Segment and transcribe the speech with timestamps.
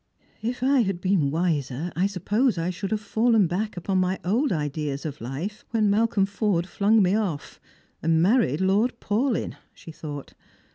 [0.51, 4.51] "If I had been wiser, I suppose I should have fallen back upon my old
[4.51, 7.61] ideas of life when JMalcolm Forde flung me off,
[8.01, 10.33] and married Lord Paulyn," she thought.